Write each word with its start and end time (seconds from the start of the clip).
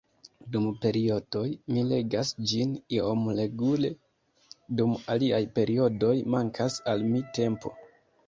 Dum 0.53 0.63
periodoj 0.83 1.41
mi 1.73 1.81
legas 1.89 2.29
ĝin 2.51 2.71
iom 2.99 3.27
regule, 3.39 3.91
dum 4.79 4.95
aliaj 5.17 5.41
periodoj 5.59 6.15
mankas 6.37 6.79
al 6.95 7.05
mi 7.13 7.23
tempo. 7.39 7.73